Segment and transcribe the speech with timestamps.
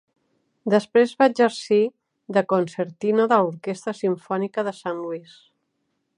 [0.73, 1.79] Després va exercir
[2.39, 5.39] de concertino de l'orquestra simfònica de Saint Louis.